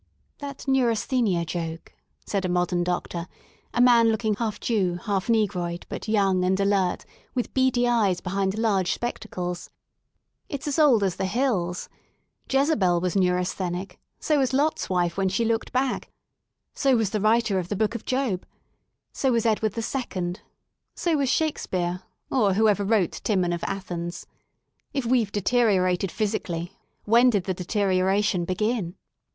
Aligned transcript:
That 0.39 0.67
Neurasthenia 0.67 1.45
joke," 1.45 1.93
said 2.25 2.43
a 2.43 2.49
modern 2.49 2.83
doctor, 2.83 3.27
a 3.71 3.79
man 3.79 4.09
looking 4.09 4.33
half 4.33 4.59
Jew, 4.59 4.95
half 5.03 5.29
negroid, 5.29 5.85
but 5.89 6.07
young 6.07 6.43
and 6.43 6.59
alert 6.59 7.05
with 7.35 7.53
beady 7.53 7.87
eyes 7.87 8.19
behind 8.19 8.57
large 8.57 8.93
spectacles, 8.93 9.69
It's 10.49 10.67
as 10.67 10.79
old 10.79 11.03
as 11.03 11.17
the 11.17 11.27
hills. 11.27 11.87
Jezebel 12.51 12.99
was 12.99 13.15
Neurasthenic; 13.15 13.99
so 14.19 14.39
was 14.39 14.53
Lot's 14.53 14.89
wife 14.89 15.17
when 15.17 15.29
she 15.29 15.45
looked 15.45 15.71
back; 15.71 16.09
so 16.73 16.95
was 16.95 17.11
the 17.11 17.21
writer 17.21 17.59
of 17.59 17.69
the 17.69 17.75
book 17.75 17.93
of 17.93 18.03
Job. 18.03 18.43
So 19.13 19.31
was 19.31 19.45
Edward 19.45 19.77
II; 19.77 20.35
so 20.95 21.15
was 21.15 21.29
Shake 21.29 21.59
speare, 21.59 22.01
or 22.31 22.55
whoever 22.55 22.83
wrote 22.83 23.21
*Timon 23.23 23.53
of 23.53 23.63
Athens.' 23.65 24.25
If 24.93 25.05
we've 25.05 25.31
deteriorated 25.31 26.09
physically, 26.11 26.75
when 27.03 27.29
did 27.29 27.43
the 27.43 27.53
deterioration 27.53 28.45
begin?" 28.45 28.95